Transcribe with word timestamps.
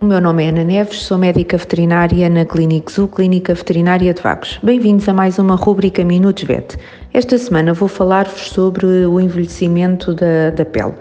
o 0.00 0.06
meu 0.06 0.20
nome 0.20 0.44
é 0.44 0.50
Ana 0.50 0.62
Neves, 0.62 1.02
sou 1.02 1.18
médica 1.18 1.56
veterinária 1.56 2.28
na 2.30 2.44
Clínica 2.44 2.92
Zoo, 2.92 3.08
Clínica 3.08 3.52
Veterinária 3.52 4.14
de 4.14 4.22
Vagos. 4.22 4.60
Bem-vindos 4.62 5.08
a 5.08 5.12
mais 5.12 5.40
uma 5.40 5.56
rúbrica 5.56 6.04
Minutos 6.04 6.44
VET. 6.44 6.76
Esta 7.12 7.36
semana 7.36 7.74
vou 7.74 7.88
falar-vos 7.88 8.50
sobre 8.50 8.86
o 8.86 9.18
envelhecimento 9.18 10.14
da, 10.14 10.50
da 10.50 10.64
pele. 10.64 10.94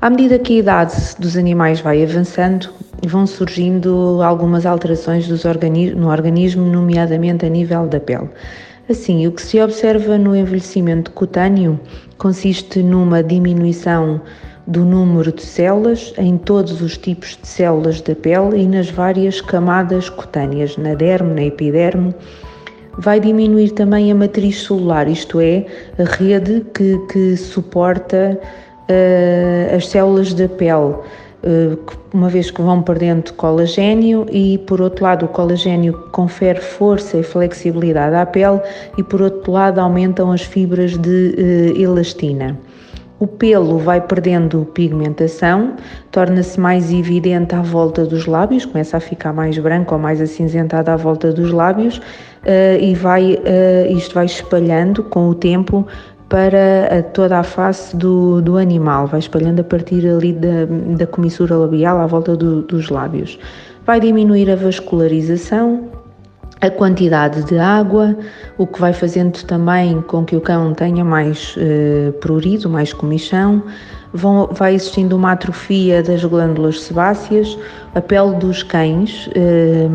À 0.00 0.08
medida 0.08 0.38
que 0.38 0.54
a 0.54 0.58
idade 0.58 0.94
dos 1.18 1.36
animais 1.36 1.80
vai 1.80 2.02
avançando, 2.02 2.70
vão 3.06 3.26
surgindo 3.26 4.22
algumas 4.22 4.64
alterações 4.64 5.28
no 5.28 6.08
organismo, 6.08 6.64
nomeadamente 6.64 7.44
a 7.44 7.48
nível 7.50 7.86
da 7.88 8.00
pele. 8.00 8.30
Assim, 8.88 9.26
o 9.26 9.32
que 9.32 9.42
se 9.42 9.60
observa 9.60 10.16
no 10.16 10.34
envelhecimento 10.34 11.10
cutâneo 11.10 11.78
consiste 12.16 12.82
numa 12.82 13.22
diminuição 13.22 14.22
do 14.70 14.84
número 14.84 15.32
de 15.32 15.42
células 15.42 16.14
em 16.16 16.38
todos 16.38 16.80
os 16.80 16.96
tipos 16.96 17.36
de 17.42 17.48
células 17.48 18.00
da 18.00 18.14
pele 18.14 18.62
e 18.62 18.68
nas 18.68 18.88
várias 18.88 19.40
camadas 19.40 20.08
cutâneas, 20.08 20.76
na 20.76 20.94
derme, 20.94 21.34
na 21.34 21.42
epiderme, 21.42 22.14
vai 22.96 23.18
diminuir 23.18 23.70
também 23.70 24.12
a 24.12 24.14
matriz 24.14 24.62
celular, 24.62 25.08
isto 25.08 25.40
é, 25.40 25.66
a 25.98 26.04
rede 26.04 26.64
que, 26.72 26.96
que 27.10 27.36
suporta 27.36 28.38
uh, 28.40 29.76
as 29.76 29.88
células 29.88 30.32
da 30.34 30.48
pele, 30.48 30.94
uh, 30.94 31.78
uma 32.14 32.28
vez 32.28 32.52
que 32.52 32.62
vão 32.62 32.80
perdendo 32.80 33.32
colagênio 33.32 34.24
e, 34.30 34.58
por 34.58 34.80
outro 34.80 35.02
lado, 35.02 35.26
o 35.26 35.28
colagênio 35.28 35.94
confere 36.12 36.60
força 36.60 37.16
e 37.16 37.24
flexibilidade 37.24 38.14
à 38.14 38.24
pele 38.24 38.60
e, 38.96 39.02
por 39.02 39.20
outro 39.20 39.50
lado, 39.50 39.80
aumentam 39.80 40.30
as 40.30 40.42
fibras 40.42 40.96
de 40.96 41.34
uh, 41.36 41.80
elastina. 41.80 42.56
O 43.20 43.26
pelo 43.26 43.76
vai 43.76 44.00
perdendo 44.00 44.64
pigmentação, 44.72 45.76
torna-se 46.10 46.58
mais 46.58 46.90
evidente 46.90 47.54
à 47.54 47.60
volta 47.60 48.06
dos 48.06 48.24
lábios, 48.24 48.64
começa 48.64 48.96
a 48.96 49.00
ficar 49.00 49.30
mais 49.30 49.58
branco 49.58 49.94
ou 49.94 50.00
mais 50.00 50.22
acinzentado 50.22 50.90
à 50.90 50.96
volta 50.96 51.30
dos 51.30 51.52
lábios 51.52 51.98
uh, 51.98 52.80
e 52.80 52.94
vai, 52.94 53.34
uh, 53.34 53.92
isto 53.94 54.14
vai 54.14 54.24
espalhando 54.24 55.04
com 55.04 55.28
o 55.28 55.34
tempo 55.34 55.86
para 56.30 57.02
toda 57.12 57.40
a 57.40 57.42
face 57.42 57.94
do, 57.94 58.40
do 58.40 58.56
animal, 58.56 59.06
vai 59.06 59.20
espalhando 59.20 59.60
a 59.60 59.64
partir 59.64 60.08
ali 60.08 60.32
da, 60.32 60.64
da 60.96 61.06
comissura 61.06 61.56
labial 61.56 61.98
à 61.98 62.06
volta 62.06 62.34
do, 62.34 62.62
dos 62.62 62.88
lábios. 62.88 63.38
Vai 63.84 64.00
diminuir 64.00 64.48
a 64.48 64.56
vascularização, 64.56 65.89
a 66.60 66.70
quantidade 66.70 67.42
de 67.44 67.58
água, 67.58 68.16
o 68.58 68.66
que 68.66 68.80
vai 68.80 68.92
fazendo 68.92 69.42
também 69.44 70.02
com 70.02 70.24
que 70.24 70.36
o 70.36 70.40
cão 70.40 70.74
tenha 70.74 71.04
mais 71.04 71.54
eh, 71.56 72.12
prurido, 72.20 72.68
mais 72.68 72.92
comichão, 72.92 73.62
vão, 74.12 74.48
vai 74.52 74.74
existindo 74.74 75.16
uma 75.16 75.32
atrofia 75.32 76.02
das 76.02 76.24
glândulas 76.24 76.80
sebáceas, 76.80 77.56
a 77.94 78.00
pele 78.00 78.34
dos 78.36 78.62
cães 78.62 79.28
eh, 79.34 79.88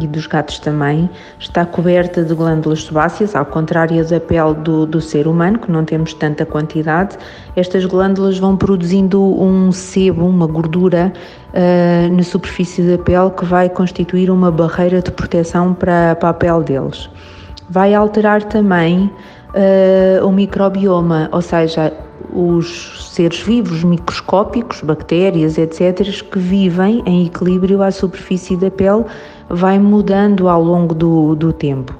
e 0.00 0.06
dos 0.06 0.26
gatos 0.26 0.58
também 0.58 1.08
está 1.38 1.64
coberta 1.64 2.24
de 2.24 2.34
glândulas 2.34 2.84
sebáceas, 2.84 3.34
ao 3.34 3.46
contrário 3.46 4.04
da 4.08 4.18
pele 4.18 4.54
do, 4.54 4.86
do 4.86 5.00
ser 5.00 5.26
humano, 5.26 5.58
que 5.58 5.70
não 5.70 5.84
temos 5.84 6.12
tanta 6.14 6.44
quantidade. 6.44 7.16
Estas 7.54 7.84
glândulas 7.84 8.38
vão 8.38 8.56
produzindo 8.56 9.22
um 9.22 9.70
sebo, 9.70 10.26
uma 10.26 10.46
gordura 10.46 11.12
eh, 11.52 12.08
na 12.10 12.22
superfície 12.22 12.82
da 12.82 12.98
pele 12.98 13.30
que 13.30 13.44
vai 13.44 13.68
constituir 13.68 14.30
uma 14.30 14.50
barreira 14.50 15.00
de 15.00 15.10
proteção 15.10 15.74
para, 15.74 16.16
para 16.16 16.30
a 16.30 16.34
pele 16.34 16.64
deles. 16.64 17.08
Vai 17.68 17.94
alterar 17.94 18.44
também 18.44 19.10
uh, 19.56 20.24
o 20.26 20.30
microbioma, 20.30 21.28
ou 21.32 21.42
seja, 21.42 21.92
os 22.36 23.10
seres 23.14 23.40
vivos 23.40 23.82
microscópicos, 23.82 24.82
bactérias, 24.82 25.56
etc., 25.56 26.22
que 26.30 26.38
vivem 26.38 27.02
em 27.06 27.24
equilíbrio 27.24 27.82
à 27.82 27.90
superfície 27.90 28.58
da 28.58 28.70
pele, 28.70 29.06
vai 29.48 29.78
mudando 29.78 30.46
ao 30.46 30.62
longo 30.62 30.94
do, 30.94 31.34
do 31.34 31.50
tempo. 31.50 31.94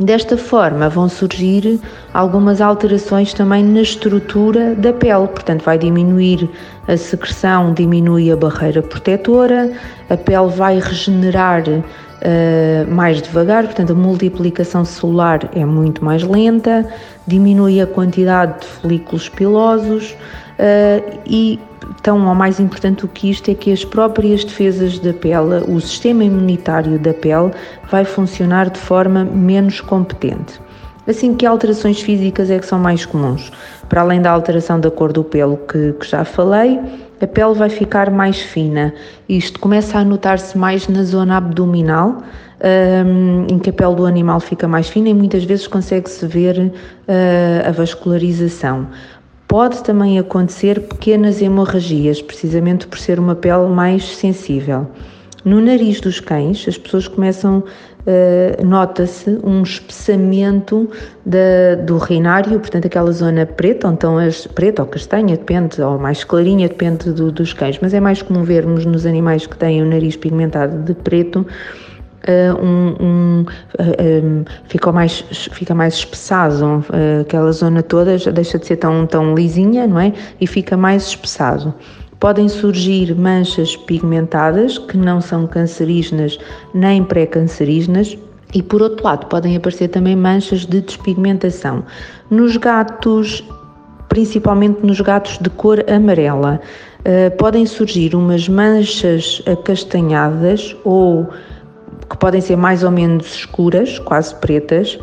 Desta 0.00 0.38
forma, 0.38 0.88
vão 0.88 1.10
surgir 1.10 1.78
algumas 2.14 2.62
alterações 2.62 3.34
também 3.34 3.62
na 3.62 3.82
estrutura 3.82 4.74
da 4.74 4.94
pele, 4.94 5.28
portanto, 5.28 5.62
vai 5.62 5.76
diminuir 5.76 6.48
a 6.88 6.96
secreção, 6.96 7.74
diminui 7.74 8.32
a 8.32 8.36
barreira 8.36 8.80
protetora, 8.80 9.70
a 10.08 10.16
pele 10.16 10.48
vai 10.48 10.78
regenerar 10.78 11.64
uh, 11.68 12.90
mais 12.90 13.20
devagar, 13.20 13.64
portanto, 13.64 13.92
a 13.92 13.94
multiplicação 13.94 14.86
celular 14.86 15.50
é 15.54 15.66
muito 15.66 16.02
mais 16.02 16.22
lenta, 16.22 16.88
diminui 17.26 17.78
a 17.78 17.86
quantidade 17.86 18.60
de 18.60 18.66
folículos 18.68 19.28
pilosos 19.28 20.12
uh, 20.12 21.20
e 21.26 21.60
tão 22.02 22.26
ou 22.26 22.34
mais 22.34 22.60
importante 22.60 23.02
do 23.02 23.08
que 23.08 23.30
isto 23.30 23.50
é 23.50 23.54
que 23.54 23.72
as 23.72 23.84
próprias 23.84 24.44
defesas 24.44 24.98
da 24.98 25.12
pele, 25.12 25.64
o 25.68 25.80
sistema 25.80 26.24
imunitário 26.24 26.98
da 26.98 27.12
pele, 27.12 27.50
vai 27.90 28.04
funcionar 28.04 28.70
de 28.70 28.78
forma 28.78 29.24
menos 29.24 29.80
competente. 29.80 30.60
Assim, 31.06 31.34
que 31.34 31.46
alterações 31.46 32.00
físicas 32.00 32.50
é 32.50 32.58
que 32.58 32.66
são 32.66 32.78
mais 32.78 33.04
comuns? 33.04 33.50
Para 33.88 34.02
além 34.02 34.20
da 34.20 34.30
alteração 34.30 34.78
da 34.78 34.90
cor 34.90 35.12
do 35.12 35.24
pelo 35.24 35.56
que, 35.56 35.92
que 35.94 36.06
já 36.06 36.24
falei, 36.24 36.78
a 37.20 37.26
pele 37.26 37.54
vai 37.54 37.68
ficar 37.68 38.10
mais 38.10 38.40
fina. 38.40 38.94
Isto 39.28 39.58
começa 39.58 39.98
a 39.98 40.04
notar-se 40.04 40.56
mais 40.56 40.86
na 40.88 41.02
zona 41.02 41.36
abdominal, 41.36 42.22
um, 43.06 43.46
em 43.50 43.58
que 43.58 43.70
a 43.70 43.72
pele 43.72 43.94
do 43.94 44.06
animal 44.06 44.40
fica 44.40 44.68
mais 44.68 44.88
fina 44.88 45.08
e 45.08 45.14
muitas 45.14 45.44
vezes 45.44 45.66
consegue-se 45.66 46.26
ver 46.26 46.58
uh, 46.58 47.68
a 47.68 47.72
vascularização. 47.72 48.86
Pode 49.50 49.82
também 49.82 50.16
acontecer 50.16 50.78
pequenas 50.78 51.42
hemorragias, 51.42 52.22
precisamente 52.22 52.86
por 52.86 52.96
ser 53.00 53.18
uma 53.18 53.34
pele 53.34 53.66
mais 53.66 54.16
sensível. 54.16 54.86
No 55.44 55.60
nariz 55.60 56.00
dos 56.00 56.20
cães, 56.20 56.64
as 56.68 56.78
pessoas 56.78 57.08
começam 57.08 57.58
uh, 57.58 58.64
nota-se 58.64 59.40
um 59.42 59.64
espessamento 59.64 60.88
da, 61.26 61.74
do 61.84 61.98
rinário, 61.98 62.60
portanto 62.60 62.86
aquela 62.86 63.10
zona 63.10 63.44
preta, 63.44 63.88
ou 63.88 63.92
então 63.92 64.18
as, 64.18 64.46
preta 64.46 64.82
ou 64.82 64.88
castanha, 64.88 65.36
depende, 65.36 65.82
ou 65.82 65.98
mais 65.98 66.22
clarinha, 66.22 66.68
depende 66.68 67.10
do, 67.10 67.32
dos 67.32 67.52
cães, 67.52 67.76
mas 67.82 67.92
é 67.92 67.98
mais 67.98 68.22
comum 68.22 68.44
vermos 68.44 68.86
nos 68.86 69.04
animais 69.04 69.48
que 69.48 69.56
têm 69.56 69.82
o 69.82 69.84
nariz 69.84 70.14
pigmentado 70.14 70.78
de 70.84 70.94
preto, 70.94 71.44
Uh, 72.20 72.62
um, 72.62 72.96
um, 73.00 73.46
uh, 73.78 74.24
um, 74.24 74.44
fica, 74.68 74.92
mais, 74.92 75.24
fica 75.52 75.74
mais 75.74 75.94
espessado, 75.94 76.84
uh, 76.90 77.22
aquela 77.22 77.50
zona 77.50 77.82
toda 77.82 78.18
deixa 78.30 78.58
de 78.58 78.66
ser 78.66 78.76
tão, 78.76 79.06
tão 79.06 79.34
lisinha, 79.34 79.86
não 79.86 79.98
é? 79.98 80.12
E 80.38 80.46
fica 80.46 80.76
mais 80.76 81.06
espessado. 81.06 81.72
Podem 82.18 82.46
surgir 82.46 83.14
manchas 83.14 83.74
pigmentadas 83.74 84.76
que 84.76 84.98
não 84.98 85.22
são 85.22 85.46
cancerígenas 85.46 86.38
nem 86.74 87.02
pré-cancerígenas. 87.02 88.18
E 88.52 88.62
por 88.62 88.82
outro 88.82 89.02
lado, 89.02 89.26
podem 89.26 89.56
aparecer 89.56 89.88
também 89.88 90.14
manchas 90.14 90.66
de 90.66 90.82
despigmentação. 90.82 91.84
Nos 92.28 92.58
gatos, 92.58 93.42
principalmente 94.10 94.84
nos 94.84 95.00
gatos 95.00 95.38
de 95.38 95.48
cor 95.48 95.82
amarela, 95.88 96.60
podem 97.38 97.64
surgir 97.64 98.14
umas 98.14 98.48
manchas 98.48 99.40
acastanhadas 99.46 100.76
ou 100.84 101.30
que 102.10 102.16
podem 102.16 102.40
ser 102.40 102.56
mais 102.56 102.82
ou 102.82 102.90
menos 102.90 103.34
escuras, 103.34 103.98
quase 104.00 104.34
pretas, 104.34 104.98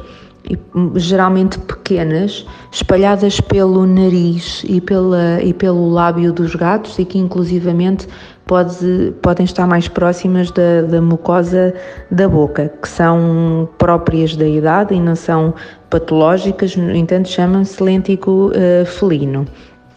geralmente 0.95 1.57
pequenas, 1.59 2.45
espalhadas 2.71 3.39
pelo 3.39 3.85
nariz 3.85 4.63
e, 4.67 4.79
pela, 4.79 5.41
e 5.41 5.53
pelo 5.53 5.89
lábio 5.89 6.31
dos 6.31 6.55
gatos 6.55 6.99
e 6.99 7.05
que 7.05 7.17
inclusivamente 7.17 8.07
pode, 8.45 9.13
podem 9.21 9.45
estar 9.45 9.67
mais 9.67 9.87
próximas 9.87 10.51
da, 10.51 10.81
da 10.83 11.01
mucosa 11.01 11.73
da 12.09 12.27
boca, 12.29 12.71
que 12.81 12.87
são 12.87 13.67
próprias 13.77 14.35
da 14.35 14.47
idade 14.47 14.93
e 14.93 14.99
não 14.99 15.15
são 15.15 15.53
patológicas, 15.89 16.75
no 16.75 16.95
entanto 16.95 17.29
chamam-se 17.29 17.81
lêntico 17.81 18.51
uh, 18.51 18.85
felino. 18.85 19.45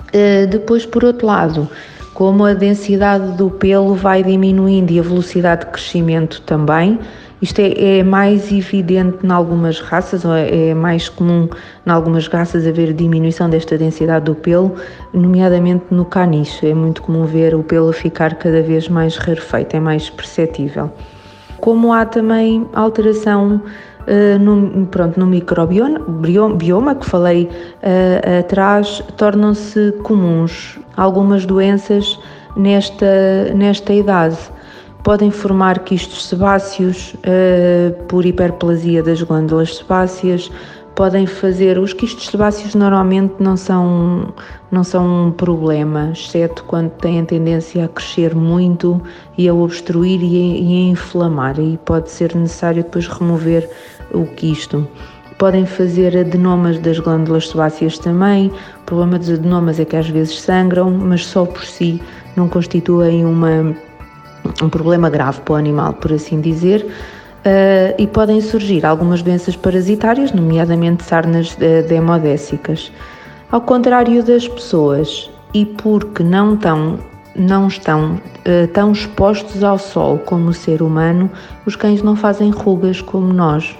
Uh, 0.08 0.46
depois, 0.48 0.84
por 0.84 1.04
outro 1.04 1.26
lado, 1.26 1.68
como 2.20 2.44
a 2.44 2.52
densidade 2.52 3.32
do 3.38 3.48
pelo 3.48 3.94
vai 3.94 4.22
diminuindo 4.22 4.92
e 4.92 4.98
a 4.98 5.02
velocidade 5.02 5.64
de 5.64 5.70
crescimento 5.72 6.42
também, 6.42 6.98
isto 7.40 7.58
é, 7.60 8.00
é, 8.00 8.02
mais 8.02 8.52
evidente 8.52 9.24
em 9.24 9.30
algumas 9.30 9.80
raças, 9.80 10.26
ou 10.26 10.34
é, 10.34 10.68
é 10.68 10.74
mais 10.74 11.08
comum 11.08 11.48
em 11.86 11.90
algumas 11.90 12.28
raças 12.28 12.66
haver 12.66 12.92
diminuição 12.92 13.48
desta 13.48 13.78
densidade 13.78 14.26
do 14.26 14.34
pelo, 14.34 14.74
nomeadamente 15.14 15.86
no 15.90 16.04
caniche. 16.04 16.68
É 16.68 16.74
muito 16.74 17.00
comum 17.00 17.24
ver 17.24 17.54
o 17.54 17.62
pelo 17.62 17.90
ficar 17.90 18.34
cada 18.34 18.60
vez 18.60 18.86
mais 18.86 19.16
rarefeito, 19.16 19.74
é 19.74 19.80
mais 19.80 20.10
perceptível. 20.10 20.92
Como 21.58 21.90
há 21.90 22.04
também 22.04 22.66
alteração 22.74 23.62
uh, 24.06 24.38
no, 24.38 24.86
pronto, 24.86 25.18
no 25.18 25.26
microbioma 25.26 26.94
que 26.94 27.06
falei 27.06 27.44
uh, 27.44 28.40
atrás, 28.40 29.02
tornam-se 29.16 29.92
comuns 30.02 30.78
algumas 30.96 31.46
doenças 31.46 32.18
nesta, 32.56 33.52
nesta 33.54 33.92
idade. 33.92 34.38
Podem 35.02 35.30
formar 35.30 35.78
quistos 35.80 36.26
sebáceos 36.26 37.14
uh, 37.14 38.04
por 38.04 38.26
hiperplasia 38.26 39.02
das 39.02 39.22
glândulas 39.22 39.76
sebáceas, 39.76 40.50
podem 40.94 41.26
fazer. 41.26 41.78
Os 41.78 41.92
quistos 41.92 42.26
sebáceos 42.26 42.74
normalmente 42.74 43.34
não 43.38 43.56
são, 43.56 44.32
não 44.70 44.84
são 44.84 45.28
um 45.28 45.32
problema, 45.32 46.10
exceto 46.12 46.64
quando 46.64 46.90
têm 46.90 47.24
tendência 47.24 47.84
a 47.84 47.88
crescer 47.88 48.34
muito 48.34 49.00
e 49.36 49.48
a 49.48 49.54
obstruir 49.54 50.22
e 50.22 50.36
a, 50.36 50.56
e 50.58 50.74
a 50.74 50.90
inflamar, 50.90 51.58
e 51.58 51.78
pode 51.78 52.10
ser 52.10 52.34
necessário 52.34 52.82
depois 52.82 53.06
remover 53.06 53.68
o 54.12 54.24
quisto. 54.26 54.86
Podem 55.38 55.64
fazer 55.64 56.16
adenomas 56.18 56.78
das 56.78 56.98
glândulas 56.98 57.48
sebáceas 57.48 57.98
também. 57.98 58.48
O 58.82 58.84
problema 58.84 59.18
dos 59.18 59.30
adenomas 59.30 59.80
é 59.80 59.86
que 59.86 59.96
às 59.96 60.08
vezes 60.08 60.38
sangram, 60.38 60.90
mas 60.90 61.24
só 61.24 61.46
por 61.46 61.64
si 61.64 62.00
não 62.36 62.46
constituem 62.46 63.24
uma, 63.24 63.74
um 64.62 64.68
problema 64.68 65.08
grave 65.08 65.40
para 65.40 65.54
o 65.54 65.56
animal, 65.56 65.94
por 65.94 66.12
assim 66.12 66.40
dizer. 66.40 66.86
Uh, 67.40 67.94
e 67.96 68.06
podem 68.06 68.40
surgir 68.40 68.84
algumas 68.84 69.22
doenças 69.22 69.56
parasitárias, 69.56 70.32
nomeadamente 70.32 71.02
sarnas 71.04 71.56
demodécicas. 71.88 72.92
Ao 73.50 73.60
contrário 73.60 74.22
das 74.22 74.46
pessoas, 74.46 75.30
e 75.52 75.64
porque 75.64 76.22
não, 76.22 76.56
tão, 76.56 76.98
não 77.34 77.66
estão 77.66 78.14
uh, 78.14 78.68
tão 78.72 78.92
expostos 78.92 79.64
ao 79.64 79.78
sol 79.78 80.18
como 80.18 80.50
o 80.50 80.54
ser 80.54 80.82
humano, 80.82 81.30
os 81.66 81.74
cães 81.76 82.02
não 82.02 82.14
fazem 82.14 82.50
rugas 82.50 83.00
como 83.00 83.32
nós, 83.32 83.76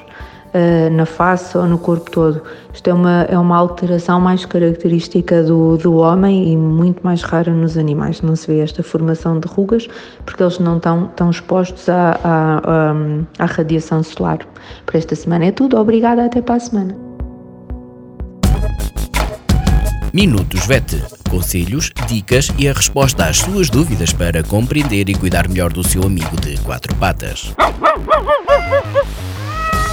uh, 0.55 0.91
na 0.91 1.07
face 1.07 1.57
ou 1.57 1.67
no 1.67 1.79
corpo 1.79 2.11
todo. 2.11 2.43
Isto 2.73 2.91
é 2.91 2.95
uma, 2.95 3.23
é 3.23 3.39
uma 3.39 3.57
alteração 3.57 4.21
mais 4.21 4.45
característica 4.45 5.43
do, 5.43 5.77
do 5.77 5.97
homem 5.97 6.53
e 6.53 6.57
muito 6.57 7.01
mais 7.03 7.23
rara 7.23 7.53
nos 7.53 7.77
animais. 7.77 8.23
Não 8.23 8.37
se 8.37 8.47
vê 8.47 8.61
esta 8.61 8.83
formação 8.83 9.41
de 9.41 9.49
rugas 9.49 9.89
porque 10.25 10.43
eles 10.43 10.59
não 10.59 10.77
estão 10.77 11.07
tão 11.17 11.31
expostos 11.31 11.89
à, 11.89 12.19
à, 12.23 12.59
à, 12.59 12.95
à 13.39 13.47
radiação 13.47 14.03
solar. 14.03 14.39
Para 14.87 14.99
esta 14.99 15.15
semana 15.15 15.47
é 15.47 15.53
tudo. 15.53 15.77
Obrigada, 15.77 16.25
até 16.25 16.41
para 16.41 16.57
a 16.57 16.61
semana. 16.61 17.11
Minutos 20.13 20.67
VET. 20.67 21.05
Conselhos, 21.31 21.93
dicas 22.09 22.53
e 22.59 22.69
a 22.69 22.73
resposta 22.73 23.27
às 23.27 23.39
suas 23.39 23.71
dúvidas 23.71 24.13
para 24.13 24.43
compreender 24.43 25.09
e 25.09 25.15
cuidar 25.15 25.49
melhor 25.49 25.73
do 25.73 25.87
seu 25.87 26.03
amigo 26.03 26.37
de 26.41 26.59
quatro 26.63 26.93
patas. 26.97 27.55